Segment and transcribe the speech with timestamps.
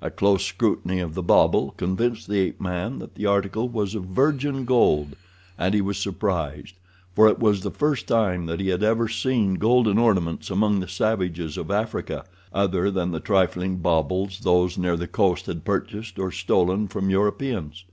[0.00, 4.04] A close scrutiny of the bauble convinced the ape man that the article was of
[4.06, 5.08] virgin gold,
[5.58, 6.72] and he was surprised,
[7.14, 10.88] for it was the first time that he had ever seen golden ornaments among the
[10.88, 16.32] savages of Africa, other than the trifling baubles those near the coast had purchased or
[16.32, 17.84] stolen from Europeans.